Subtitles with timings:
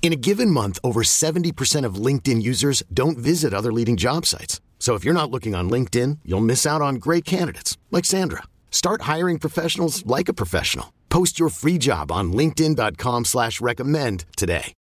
[0.00, 4.62] In a given month, over 70% of LinkedIn users don't visit other leading job sites.
[4.78, 8.44] So if you're not looking on LinkedIn, you'll miss out on great candidates like Sandra.
[8.70, 10.94] Start hiring professionals like a professional.
[11.10, 14.72] Post your free job on LinkedIn.com slash recommend today.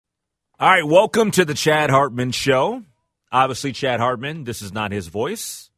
[0.58, 2.82] All right, welcome to the Chad Hartman Show.
[3.30, 5.70] Obviously, Chad Hartman, this is not his voice.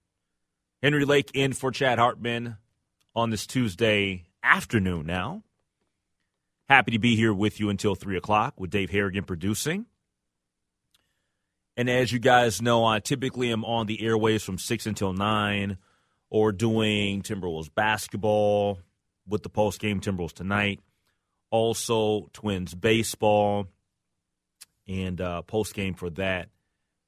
[0.82, 2.58] Henry Lake in for Chad Hartman
[3.16, 5.42] on this Tuesday afternoon now.
[6.68, 9.86] Happy to be here with you until 3 o'clock with Dave Harrigan producing.
[11.78, 15.78] And as you guys know, I typically am on the airways from 6 until 9
[16.28, 18.80] or doing Timberwolves basketball
[19.26, 20.80] with the post game Timberwolves tonight.
[21.50, 23.68] Also, Twins baseball
[24.86, 26.50] and uh, post game for that.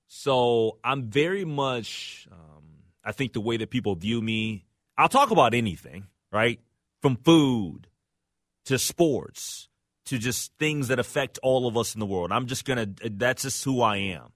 [0.06, 2.64] So I'm very much, um,
[3.04, 4.64] I think the way that people view me,
[4.96, 6.60] I'll talk about anything, right?
[7.02, 7.89] From food
[8.66, 9.68] to sports
[10.06, 12.32] to just things that affect all of us in the world.
[12.32, 14.32] I'm just going to, that's just who I am.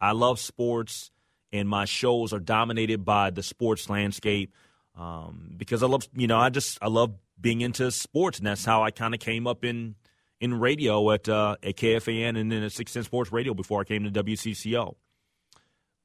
[0.00, 1.10] I love sports,
[1.52, 4.54] and my shows are dominated by the sports landscape
[4.98, 8.64] um, because I love, you know, I just, I love being into sports, and that's
[8.64, 9.94] how I kind of came up in
[10.40, 14.04] in radio at uh, at KFAN and then at 610 Sports Radio before I came
[14.04, 14.94] to WCCO.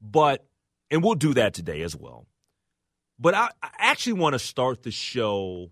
[0.00, 0.46] But
[0.90, 2.26] and we'll do that today as well.
[3.18, 5.70] But I, I actually want to start the show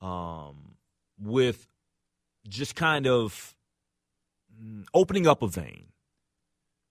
[0.00, 0.76] um,
[1.20, 1.66] with
[2.48, 3.54] just kind of
[4.60, 5.86] mm, opening up a vein,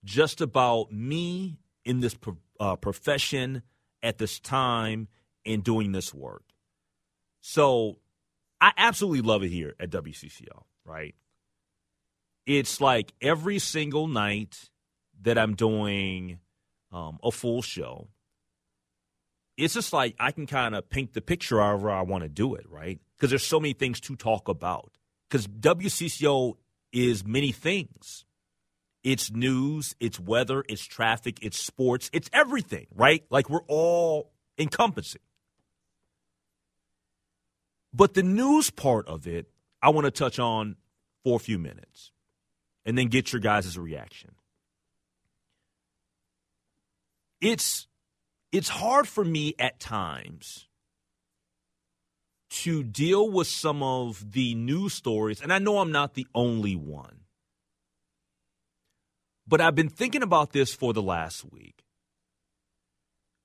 [0.04, 2.16] just about me in this
[2.58, 3.62] uh, profession
[4.02, 5.08] at this time
[5.44, 6.44] and doing this work.
[7.40, 7.98] So
[8.60, 11.14] I absolutely love it here at WCCO, right?
[12.46, 14.70] It's like every single night
[15.22, 16.40] that I'm doing
[16.92, 18.08] um, a full show,
[19.60, 22.54] it's just like I can kind of paint the picture however I want to do
[22.54, 22.98] it, right?
[23.16, 24.90] Because there's so many things to talk about.
[25.28, 26.54] Because WCCO
[26.92, 28.24] is many things.
[29.04, 33.22] It's news, it's weather, it's traffic, it's sports, it's everything, right?
[33.30, 35.22] Like we're all encompassing.
[37.92, 39.50] But the news part of it,
[39.82, 40.76] I want to touch on
[41.22, 42.12] for a few minutes
[42.86, 44.30] and then get your guys' reaction.
[47.40, 47.86] It's
[48.52, 50.66] it's hard for me at times
[52.50, 56.74] to deal with some of the news stories, and I know I'm not the only
[56.74, 57.20] one.
[59.46, 61.84] But I've been thinking about this for the last week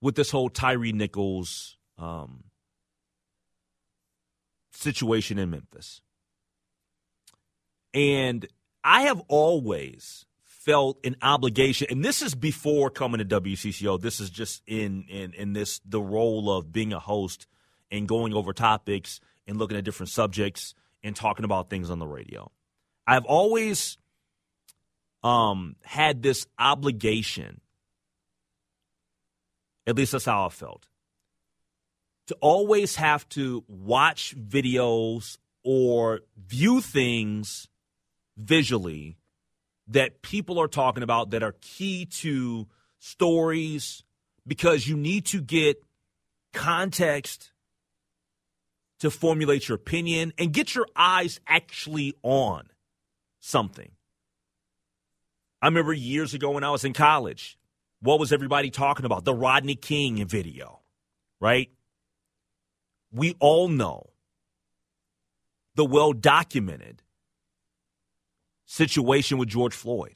[0.02, 2.46] with this whole Tyre Nichols um,
[4.72, 6.02] situation in Memphis.
[7.94, 8.46] And
[8.84, 10.26] I have always
[10.66, 14.02] felt an obligation, and this is before coming to WCCO.
[14.02, 17.48] This is just in in in this the role of being a host
[17.92, 22.08] and going over topics and looking at different subjects and talking about things on the
[22.08, 22.52] radio.
[23.06, 23.98] I've always
[25.24, 27.62] um, had this obligation.
[29.86, 30.88] At least that's how I felt
[32.28, 37.68] to always have to watch videos or view things
[38.36, 39.18] visually
[39.88, 42.68] that people are talking about that are key to
[43.00, 44.04] stories
[44.48, 45.78] because you need to get
[46.54, 47.52] context
[49.00, 52.64] to formulate your opinion and get your eyes actually on
[53.40, 53.92] something.
[55.62, 57.58] I remember years ago when I was in college,
[58.02, 59.26] what was everybody talking about?
[59.26, 60.82] The Rodney King video,
[61.40, 61.70] right?
[63.16, 64.10] we all know
[65.76, 67.02] the well documented
[68.66, 70.16] situation with George Floyd,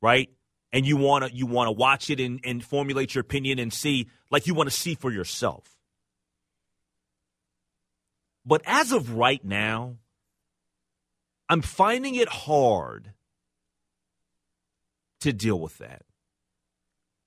[0.00, 0.30] right?
[0.72, 3.72] And you want to you want to watch it and, and formulate your opinion and
[3.72, 5.76] see like you want to see for yourself.
[8.46, 9.96] But as of right now,
[11.48, 13.12] I'm finding it hard
[15.20, 16.02] to deal with that.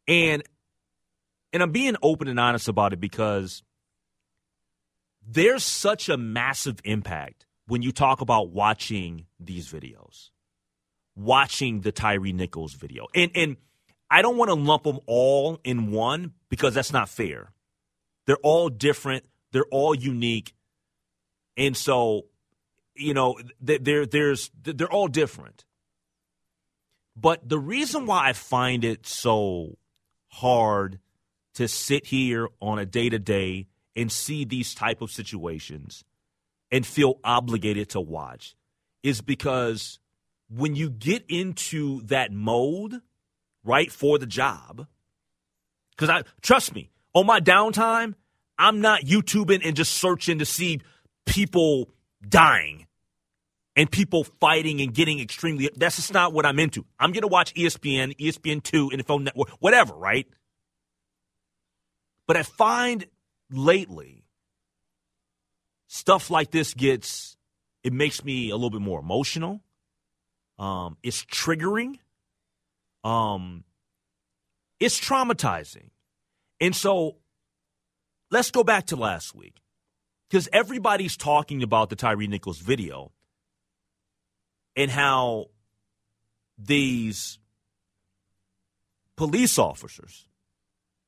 [0.07, 0.43] And
[1.51, 3.61] and I'm being open and honest about it because
[5.25, 10.29] there's such a massive impact when you talk about watching these videos,
[11.15, 13.07] watching the Tyre Nichols video.
[13.15, 13.57] And and
[14.09, 17.51] I don't want to lump them all in one because that's not fair.
[18.25, 20.53] They're all different, they're all unique.
[21.57, 22.25] And so,
[22.95, 25.65] you know, there there's they're all different.
[27.15, 29.77] But the reason why I find it so
[30.27, 30.99] hard
[31.53, 36.03] to sit here on a day to day and see these type of situations
[36.73, 38.55] and feel obligated to watch
[39.03, 39.99] is because
[40.49, 42.99] when you get into that mode,
[43.63, 44.87] right, for the job,
[45.91, 48.15] because I trust me, on my downtime,
[48.57, 50.81] I'm not YouTubing and just searching to see
[51.27, 51.91] people
[52.27, 52.87] dying
[53.75, 55.69] and people fighting and getting extremely.
[55.75, 56.85] That's just not what I'm into.
[56.99, 60.27] I'm going to watch ESPN, ESPN2, NFL Network, whatever, right?
[62.25, 63.05] But I find
[63.51, 64.22] lately
[65.93, 67.37] stuff like this gets
[67.83, 69.61] it makes me a little bit more emotional.
[70.57, 71.99] Um, it's triggering.
[73.03, 73.63] Um,
[74.79, 75.89] it's traumatizing.
[76.59, 77.17] And so
[78.31, 79.61] let's go back to last week
[80.29, 83.11] because everybody's talking about the Tyre Nichols video
[84.75, 85.47] and how
[86.57, 87.37] these
[89.15, 90.27] police officers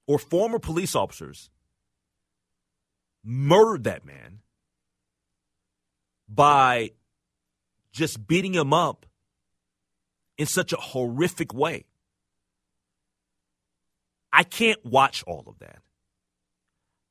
[0.05, 1.49] or former police officers
[3.23, 4.41] murdered that man
[6.27, 6.91] by
[7.91, 9.05] just beating him up
[10.37, 11.85] in such a horrific way.
[14.33, 15.79] I can't watch all of that.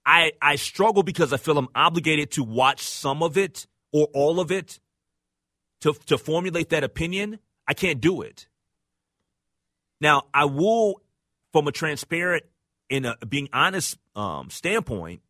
[0.04, 4.40] I, I struggle because I feel I'm obligated to watch some of it or all
[4.40, 4.78] of it
[5.80, 7.38] to, to formulate that opinion.
[7.66, 8.46] I can't do it.
[10.00, 11.00] Now, I will,
[11.52, 12.44] from a transparent
[12.90, 15.22] and a being honest um, standpoint,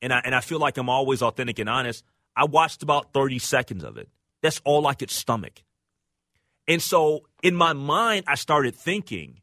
[0.00, 2.04] and I, and I feel like I'm always authentic and honest,
[2.36, 4.08] I watched about 30 seconds of it.
[4.42, 5.62] That's all I could stomach.
[6.68, 9.40] And so in my mind, I started thinking,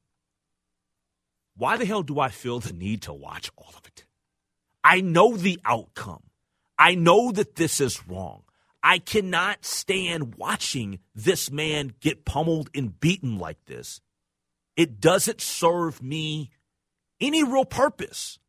[1.55, 4.05] why the hell do I feel the need to watch all of it?
[4.83, 6.23] I know the outcome.
[6.77, 8.43] I know that this is wrong.
[8.83, 14.01] I cannot stand watching this man get pummeled and beaten like this.
[14.75, 16.49] It doesn't serve me
[17.21, 18.39] any real purpose.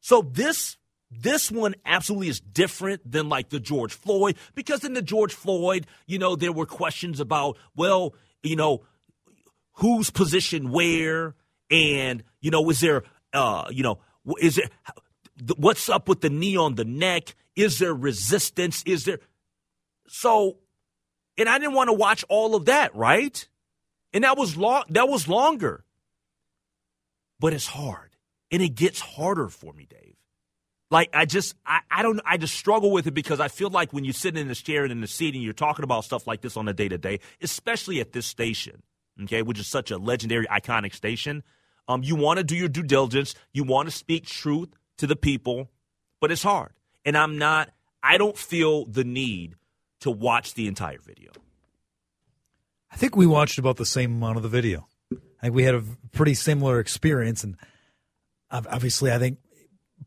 [0.00, 0.77] So this
[1.10, 5.86] this one absolutely is different than like the George Floyd because in the George Floyd,
[6.06, 8.84] you know, there were questions about, well, you know,
[9.74, 11.34] whose position where
[11.70, 13.98] and, you know, is there uh, you know,
[14.40, 14.68] is there
[15.56, 17.34] what's up with the knee on the neck?
[17.56, 18.82] Is there resistance?
[18.84, 19.20] Is there
[20.08, 20.58] so
[21.38, 23.48] and I didn't want to watch all of that, right?
[24.12, 25.84] And that was long that was longer.
[27.40, 28.10] But it's hard
[28.50, 30.16] and it gets harder for me, Dave.
[30.90, 33.92] Like I just I, I don't I just struggle with it because I feel like
[33.92, 36.26] when you're sitting in this chair and in the seat and you're talking about stuff
[36.26, 38.82] like this on a day to day, especially at this station,
[39.24, 41.42] okay, which is such a legendary, iconic station,
[41.88, 45.16] um, you want to do your due diligence, you want to speak truth to the
[45.16, 45.70] people,
[46.20, 46.72] but it's hard.
[47.04, 47.70] And I'm not
[48.02, 49.56] I don't feel the need
[50.00, 51.32] to watch the entire video.
[52.90, 54.88] I think we watched about the same amount of the video.
[55.12, 57.56] I think we had a pretty similar experience and
[58.50, 59.38] obviously, I think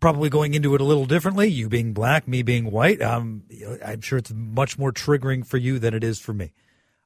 [0.02, 1.48] probably going into it a little differently.
[1.48, 3.02] You being black, me being white.
[3.02, 3.44] Um,
[3.86, 6.52] I'm sure it's much more triggering for you than it is for me.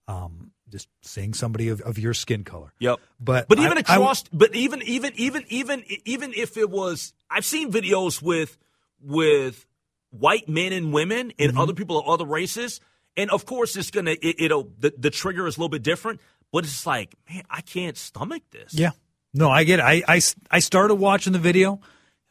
[0.07, 2.73] Um, just seeing somebody of, of your skin color.
[2.79, 2.99] Yep.
[3.19, 7.13] But but even I, across, I, but even even even even even if it was,
[7.29, 8.57] I've seen videos with
[8.99, 9.67] with
[10.09, 11.59] white men and women and mm-hmm.
[11.59, 12.79] other people of other races,
[13.15, 16.19] and of course it's gonna it, will the, the trigger is a little bit different,
[16.51, 18.73] but it's like man, I can't stomach this.
[18.73, 18.91] Yeah.
[19.33, 19.81] No, I get it.
[19.83, 21.81] I, I, I started watching the video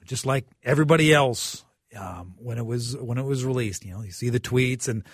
[0.04, 1.64] just like everybody else
[1.96, 3.84] um, when it was when it was released.
[3.84, 5.04] You know, you see the tweets and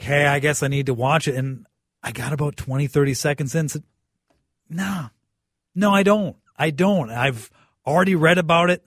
[0.00, 1.34] okay, I guess I need to watch it.
[1.34, 1.66] And
[2.02, 3.68] I got about 20, 30 seconds in.
[3.68, 3.84] Said,
[4.68, 5.08] nah,
[5.74, 6.36] no, I don't.
[6.56, 7.10] I don't.
[7.10, 7.50] I've
[7.86, 8.84] already read about it.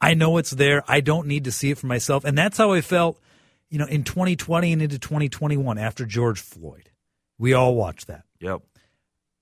[0.00, 0.82] I know it's there.
[0.88, 2.24] I don't need to see it for myself.
[2.24, 3.20] And that's how I felt,
[3.68, 6.90] you know, in 2020 and into 2021 after George Floyd.
[7.38, 8.24] We all watched that.
[8.40, 8.62] Yep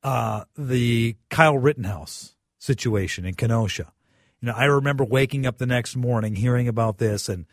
[0.02, 3.92] uh, the Kyle Rittenhouse situation in Kenosha.
[4.40, 7.46] You know, I remember waking up the next morning hearing about this and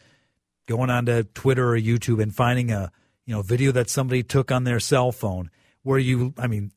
[0.68, 2.92] going onto Twitter or YouTube and finding a
[3.26, 5.50] you know video that somebody took on their cell phone
[5.84, 6.72] where you, I mean,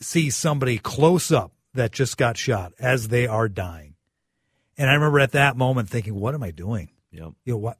[0.00, 3.94] see somebody close up that just got shot as they are dying.
[4.76, 6.90] And I remember at that moment thinking, "What am I doing?
[7.12, 7.32] Yep.
[7.44, 7.78] You know what?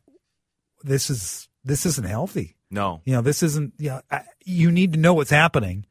[0.82, 2.56] This is this isn't healthy.
[2.70, 3.00] No.
[3.04, 3.75] You know, this isn't.
[3.78, 5.87] You know, I, you need to know what's happening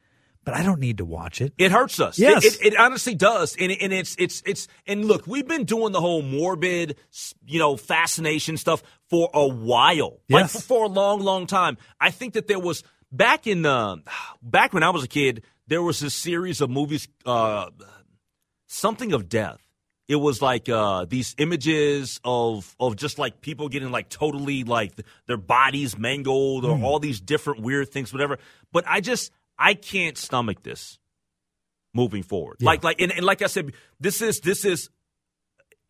[0.46, 1.54] but I don't need to watch it.
[1.58, 2.18] It hurts us.
[2.18, 2.44] Yes.
[2.44, 3.56] It, it, it honestly does.
[3.60, 6.96] And, and it's, it's, it's, and look, we've been doing the whole morbid,
[7.46, 10.22] you know, fascination stuff for a while.
[10.30, 10.54] Like Yes.
[10.54, 11.78] for, for a long, long time.
[12.00, 14.02] I think that there was, back in the,
[14.42, 17.70] back when I was a kid, there was a series of movies, uh,
[18.68, 19.60] something of death.
[20.08, 24.96] It was like uh, these images of of just like people getting like totally like
[24.96, 28.40] th- their bodies mangled or all these different weird things, whatever.
[28.72, 30.98] But I just I can't stomach this
[31.94, 32.62] moving forward.
[32.62, 34.90] Like like and, and like I said, this is this is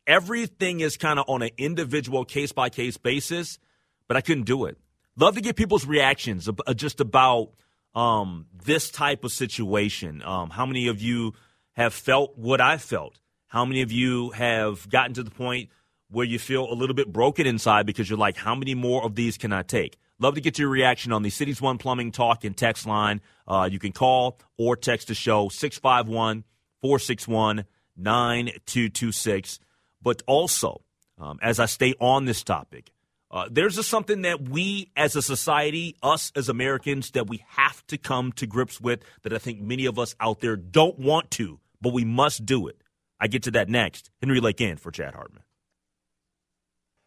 [0.07, 3.59] everything is kind of on an individual case by case basis.
[4.07, 4.77] But I couldn't do it.
[5.15, 7.51] Love to get people's reactions ab- uh, just about
[7.93, 10.23] um, this type of situation.
[10.23, 11.33] Um, how many of you
[11.73, 13.19] have felt what I felt?
[13.47, 15.69] How many of you have gotten to the point
[16.09, 19.13] where you feel a little bit broken inside because you're like, how many more of
[19.15, 19.97] these can I take?
[20.21, 23.21] Love to get your reaction on the Cities One Plumbing Talk and text line.
[23.47, 26.43] Uh, you can call or text the show 651
[26.81, 29.59] 461 9226.
[30.01, 30.81] But also,
[31.17, 32.91] um, as I stay on this topic,
[33.31, 37.85] uh, there's a, something that we as a society, us as Americans, that we have
[37.87, 41.31] to come to grips with that I think many of us out there don't want
[41.31, 42.81] to, but we must do it.
[43.21, 44.09] I get to that next.
[44.21, 45.43] Henry Lake in for Chad Hartman.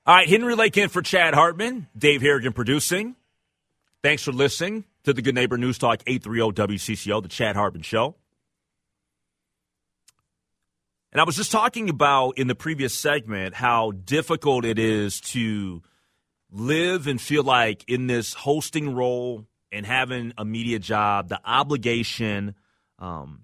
[0.04, 1.86] All right, Henry Lake in for Chad Hartman.
[1.96, 3.14] Dave Harrigan producing.
[4.02, 8.16] Thanks for listening to the Good Neighbor News Talk 830 WCCO, the Chad Hartman Show.
[11.12, 15.82] And I was just talking about in the previous segment how difficult it is to
[16.50, 22.56] live and feel like in this hosting role and having a media job, the obligation
[22.98, 23.42] um,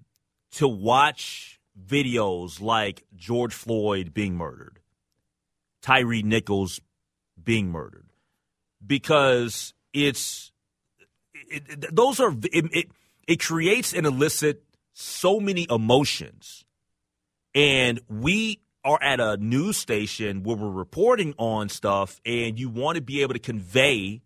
[0.51, 4.78] to watch videos like George Floyd being murdered,
[5.81, 6.79] Tyre Nichols
[7.41, 8.09] being murdered,
[8.85, 10.51] because it's
[11.33, 12.87] it, those are it, it,
[13.27, 16.65] it creates and elicit so many emotions.
[17.55, 22.95] And we are at a news station where we're reporting on stuff and you want
[22.95, 24.21] to be able to convey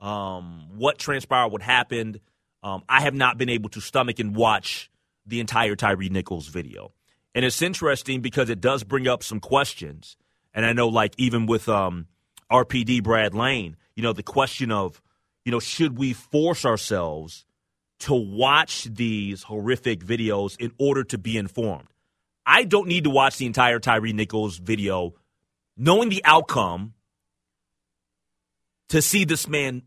[0.00, 2.20] um, what transpired what happened.
[2.62, 4.90] Um, i have not been able to stomach and watch
[5.24, 6.92] the entire tyre nichols video.
[7.34, 10.16] And it's interesting because it does bring up some questions
[10.56, 12.08] and i know like even with um,
[12.50, 15.00] rpd brad lane you know the question of
[15.44, 17.44] you know should we force ourselves
[18.00, 21.86] to watch these horrific videos in order to be informed
[22.46, 25.14] I don't need to watch the entire Tyre Nichols video,
[25.76, 26.94] knowing the outcome,
[28.90, 29.82] to see this man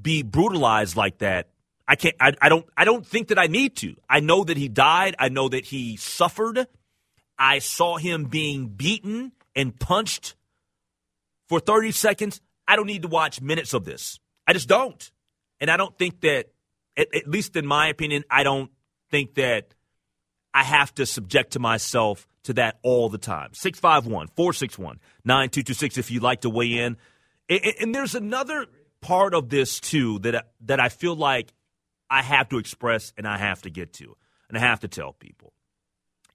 [0.00, 1.50] be brutalized like that.
[1.86, 2.16] I can't.
[2.18, 2.66] I, I don't.
[2.74, 3.96] I don't think that I need to.
[4.08, 5.14] I know that he died.
[5.18, 6.66] I know that he suffered.
[7.38, 10.36] I saw him being beaten and punched
[11.48, 12.40] for 30 seconds.
[12.66, 14.18] I don't need to watch minutes of this.
[14.46, 15.10] I just don't.
[15.60, 16.46] And I don't think that,
[16.96, 18.70] at, at least in my opinion, I don't
[19.10, 19.74] think that
[20.54, 23.50] I have to subject to myself to that all the time.
[23.52, 26.96] 651 461 9226 if you'd like to weigh in.
[27.48, 28.66] And, and- there's another
[29.00, 31.52] part of this, too, that, that I feel like
[32.08, 34.16] I have to express and I have to get to,
[34.48, 35.52] and I have to tell people.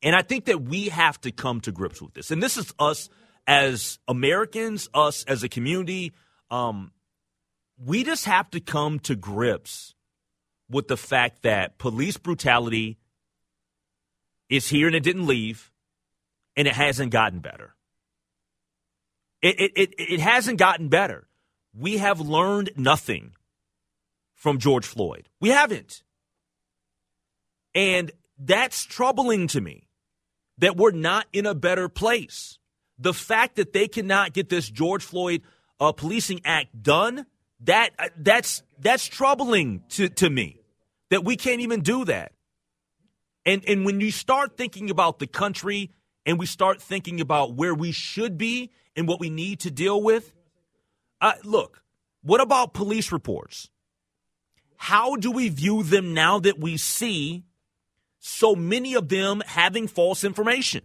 [0.01, 2.31] And I think that we have to come to grips with this.
[2.31, 3.09] And this is us
[3.47, 6.13] as Americans, us as a community.
[6.49, 6.91] Um,
[7.83, 9.95] we just have to come to grips
[10.69, 12.97] with the fact that police brutality
[14.49, 15.71] is here and it didn't leave,
[16.55, 17.75] and it hasn't gotten better.
[19.41, 21.27] It, it, it, it hasn't gotten better.
[21.77, 23.33] We have learned nothing
[24.33, 25.29] from George Floyd.
[25.41, 26.03] We haven't.
[27.73, 29.84] And that's troubling to me
[30.57, 32.57] that we're not in a better place.
[32.97, 35.41] The fact that they cannot get this George Floyd
[35.79, 37.25] uh, policing act done,
[37.61, 40.61] that uh, that's that's troubling to, to me.
[41.09, 42.31] That we can't even do that.
[43.45, 45.91] And and when you start thinking about the country
[46.25, 50.01] and we start thinking about where we should be and what we need to deal
[50.01, 50.33] with,
[51.21, 51.83] uh, look,
[52.23, 53.69] what about police reports?
[54.77, 57.43] How do we view them now that we see
[58.25, 60.81] so many of them having false information?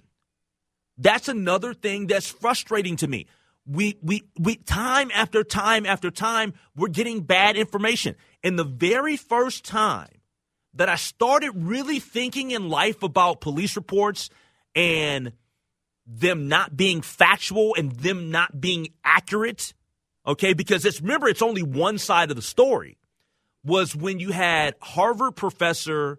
[0.98, 3.26] That's another thing that's frustrating to me.
[3.66, 8.16] We, we, we, time after time after time, we're getting bad information.
[8.44, 10.20] And the very first time
[10.74, 14.28] that I started really thinking in life about police reports
[14.74, 15.32] and
[16.06, 19.72] them not being factual and them not being accurate,
[20.26, 22.98] okay, because it's, remember, it's only one side of the story,
[23.64, 26.18] was when you had Harvard professor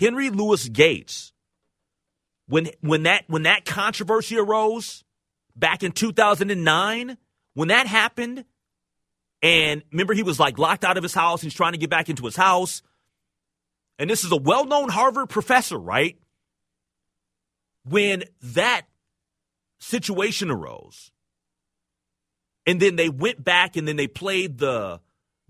[0.00, 1.32] Henry Louis Gates
[2.48, 5.04] when when that when that controversy arose
[5.54, 7.16] back in 2009
[7.54, 8.44] when that happened
[9.42, 12.08] and remember he was like locked out of his house he's trying to get back
[12.08, 12.82] into his house
[14.00, 16.18] and this is a well known Harvard professor, right?
[17.84, 18.86] When that
[19.78, 21.12] situation arose,
[22.66, 25.00] and then they went back and then they played the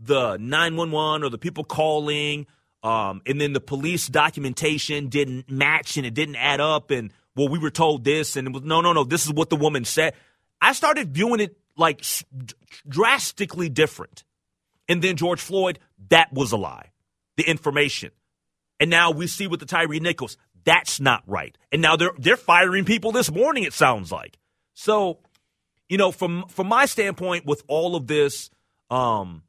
[0.00, 2.49] the 911 or the people calling
[2.82, 7.49] um, and then the police documentation didn't match and it didn't add up and well
[7.49, 9.84] we were told this and it was no no no this is what the woman
[9.84, 10.14] said.
[10.60, 12.04] I started viewing it like
[12.88, 14.25] drastically different.
[14.88, 16.90] And then george floyd that was a lie
[17.37, 18.10] the information.
[18.78, 21.56] And now we see with the Tyre Nichols that's not right.
[21.72, 24.38] And now they're they're firing people this morning it sounds like.
[24.75, 25.18] So
[25.90, 28.49] you know, from from my standpoint, with all of this,
[28.90, 29.42] um,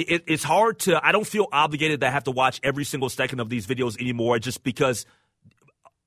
[0.00, 1.04] it, it's hard to.
[1.04, 4.00] I don't feel obligated that I have to watch every single second of these videos
[4.00, 5.06] anymore, just because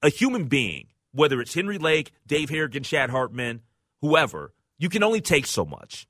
[0.01, 3.61] a human being, whether it's Henry Lake, Dave Harrigan, Chad Hartman,
[4.01, 6.07] whoever, you can only take so much.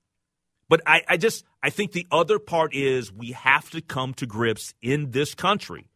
[0.69, 4.25] But I, I just I think the other part is we have to come to
[4.25, 5.89] grips in this country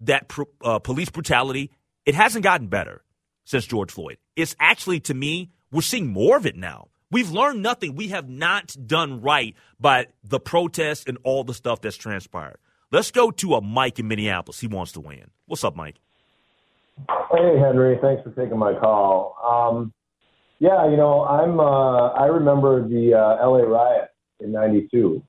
[0.00, 0.30] that
[0.62, 1.70] uh, police brutality
[2.04, 3.02] it hasn't gotten better
[3.44, 4.18] since George Floyd.
[4.36, 6.88] It's actually to me we're seeing more of it now.
[7.10, 7.96] We've learned nothing.
[7.96, 12.58] We have not done right by the protests and all the stuff that's transpired.
[12.92, 14.60] Let's go to a Mike in Minneapolis.
[14.60, 15.30] He wants to win.
[15.46, 15.96] What's up, Mike?
[17.32, 17.98] Hey, Henry.
[18.00, 19.36] Thanks for taking my call.
[19.44, 19.92] Um,
[20.58, 21.58] yeah, you know, I'm.
[21.58, 25.22] Uh, I remember the uh, LA riot in '92,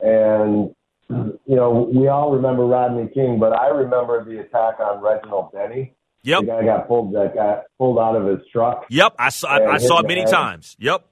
[0.00, 0.74] and
[1.08, 5.94] you know, we all remember Rodney King, but I remember the attack on Reginald Denny
[6.24, 6.40] Yep.
[6.40, 8.86] The guy got pulled that got pulled out of his truck.
[8.90, 10.30] Yep, I saw I, I saw it many head.
[10.30, 10.76] times.
[10.78, 11.04] Yep.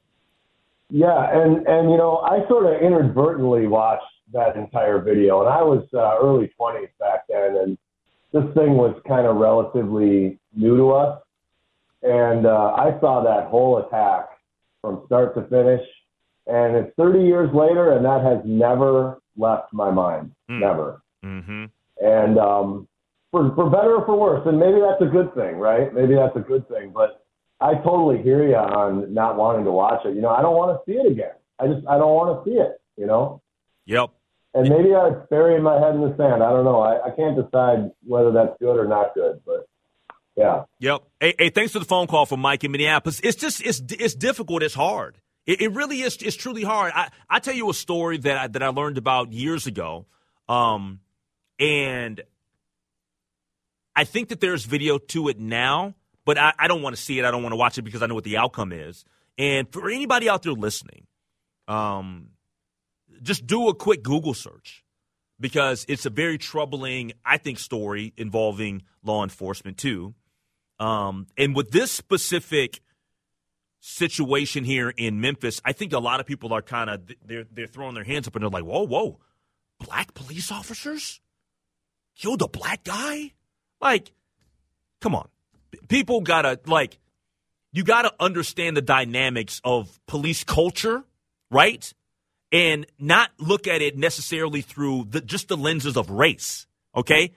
[0.91, 5.63] Yeah, and and you know, I sort of inadvertently watched that entire video, and I
[5.63, 7.79] was uh, early twenties back then, and
[8.33, 11.23] this thing was kind of relatively new to us,
[12.03, 14.29] and uh, I saw that whole attack
[14.81, 15.87] from start to finish,
[16.47, 20.61] and it's 30 years later, and that has never left my mind, mm.
[20.61, 21.03] never.
[21.25, 21.65] Mm-hmm.
[22.03, 22.89] And um,
[23.31, 25.93] for for better or for worse, and maybe that's a good thing, right?
[25.95, 26.93] Maybe that's a good thing.
[26.95, 27.25] But
[27.61, 30.15] I totally hear you on not wanting to watch it.
[30.15, 31.35] You know, I don't want to see it again.
[31.59, 32.81] I just I don't want to see it.
[32.97, 33.43] You know.
[33.87, 34.11] Yep.
[34.53, 36.43] And maybe I'm burying my head in the sand.
[36.43, 36.81] I don't know.
[36.81, 39.69] I, I can't decide whether that's good or not good, but
[40.37, 40.65] yeah.
[40.81, 41.03] Yep.
[41.21, 43.21] Hey, hey, thanks for the phone call from Mike in Minneapolis.
[43.23, 44.63] It's just it's it's difficult.
[44.63, 45.19] It's hard.
[45.47, 46.17] It, it really is.
[46.17, 46.93] It's truly hard.
[46.95, 50.07] I I tell you a story that I, that I learned about years ago.
[50.49, 51.01] Um,
[51.61, 52.23] and
[53.95, 57.19] I think that there's video to it now, but I, I don't want to see
[57.19, 57.25] it.
[57.25, 59.05] I don't want to watch it because I know what the outcome is.
[59.37, 61.07] And for anybody out there listening,
[61.67, 62.31] um,
[63.23, 64.85] just do a quick Google search
[65.39, 70.15] because it's a very troubling, I think, story involving law enforcement too.
[70.79, 72.81] Um, and with this specific
[73.81, 77.67] situation here in Memphis, I think a lot of people are kind of they're they're
[77.67, 79.19] throwing their hands up and they're like, "Whoa, whoa,
[79.79, 81.21] black police officers
[82.17, 83.33] killed a black guy."
[83.81, 84.13] Like,
[85.01, 85.29] come on.
[85.89, 86.99] People gotta, like,
[87.73, 91.05] you gotta understand the dynamics of police culture,
[91.51, 91.93] right?
[92.53, 97.33] And not look at it necessarily through the, just the lenses of race, okay?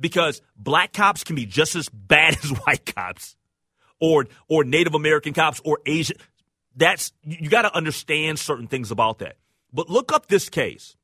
[0.00, 3.36] Because black cops can be just as bad as white cops
[4.00, 6.16] or or Native American cops or Asian.
[6.74, 9.36] That's you got to understand certain things about that.
[9.72, 10.96] But look up this case,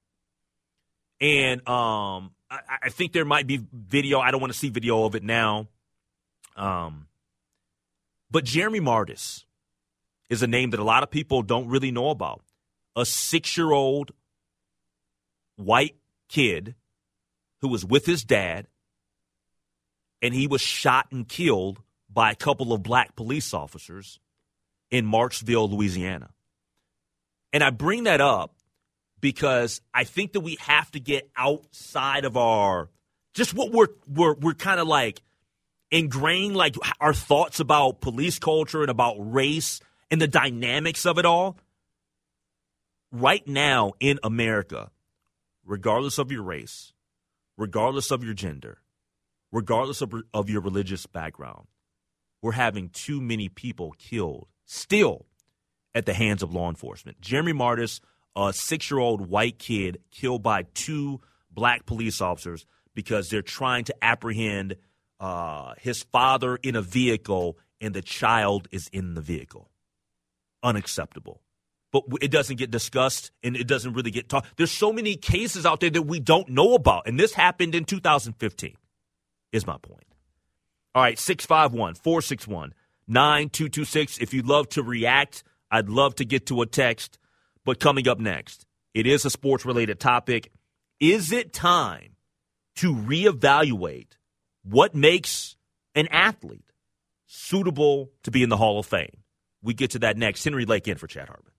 [1.20, 4.20] and um, I, I think there might be video.
[4.20, 5.68] I don't want to see video of it now.
[6.56, 7.06] Um,
[8.30, 9.44] but Jeremy Mardis
[10.28, 12.42] is a name that a lot of people don't really know about.
[12.94, 14.12] A six year old
[15.56, 15.96] white
[16.28, 16.74] kid
[17.60, 18.66] who was with his dad,
[20.20, 21.80] and he was shot and killed
[22.12, 24.20] by a couple of black police officers
[24.90, 26.30] in Marksville, Louisiana.
[27.52, 28.54] And I bring that up
[29.22, 32.90] because I think that we have to get outside of our
[33.32, 35.22] just what we're we're we're kind of like
[35.90, 39.80] ingrained like our thoughts about police culture and about race
[40.10, 41.56] and the dynamics of it all.
[43.10, 44.90] Right now in America,
[45.64, 46.92] regardless of your race,
[47.56, 48.78] regardless of your gender,
[49.52, 51.66] regardless of, of your religious background,
[52.40, 55.26] we're having too many people killed still
[55.94, 57.20] at the hands of law enforcement.
[57.20, 58.00] Jeremy Mardis
[58.36, 63.84] a six year old white kid killed by two black police officers because they're trying
[63.84, 64.76] to apprehend
[65.20, 69.70] uh, his father in a vehicle and the child is in the vehicle.
[70.62, 71.42] Unacceptable.
[71.92, 74.56] But it doesn't get discussed and it doesn't really get talked.
[74.56, 77.06] There's so many cases out there that we don't know about.
[77.06, 78.76] And this happened in 2015,
[79.52, 80.06] is my point.
[80.94, 82.74] All right, 651 461
[83.08, 84.18] 9226.
[84.18, 87.18] If you'd love to react, I'd love to get to a text.
[87.64, 90.52] But coming up next, it is a sports related topic.
[91.00, 92.16] Is it time
[92.76, 94.12] to reevaluate
[94.64, 95.56] what makes
[95.94, 96.72] an athlete
[97.26, 99.22] suitable to be in the Hall of Fame.
[99.62, 100.44] We get to that next.
[100.44, 101.52] Henry Lake in for Chad Hartman.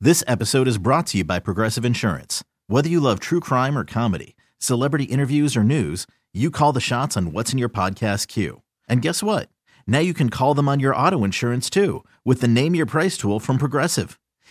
[0.00, 2.44] This episode is brought to you by Progressive Insurance.
[2.66, 7.16] Whether you love true crime or comedy, celebrity interviews or news, you call the shots
[7.16, 8.62] on what's in your podcast queue.
[8.88, 9.48] And guess what?
[9.86, 13.16] Now you can call them on your auto insurance too with the Name Your Price
[13.16, 14.18] tool from Progressive.